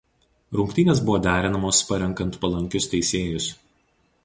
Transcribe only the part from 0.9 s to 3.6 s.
buvo derinamos parenkant palankius teisėjus.